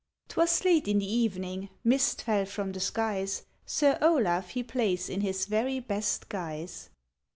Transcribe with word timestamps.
ŌĆØ 0.29 0.33
ŌĆÖTwas 0.37 0.65
late 0.65 0.87
in 0.87 0.97
the 0.97 1.13
evening, 1.15 1.69
mist 1.83 2.23
fell 2.23 2.43
from 2.43 2.71
the 2.71 2.79
skies, 2.79 3.43
Sir 3.67 3.99
Olaf 4.01 4.49
he 4.49 4.63
plays 4.63 5.07
in 5.09 5.21
his 5.21 5.45
very 5.45 5.79
best 5.79 6.27
guise. 6.27 6.89